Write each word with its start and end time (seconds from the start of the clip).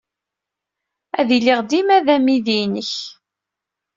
Ad 1.19 1.29
iliɣ 1.37 1.59
dima 1.69 1.97
d 2.05 2.07
amidi-nnek. 2.15 2.91